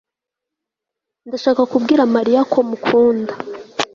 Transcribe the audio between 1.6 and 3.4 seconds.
kubwira Mariya ko mukunda